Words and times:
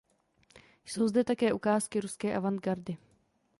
Jsou 0.85 1.07
zde 1.07 1.23
také 1.23 1.53
ukázky 1.53 1.99
ruské 1.99 2.35
avantgardy. 2.37 2.97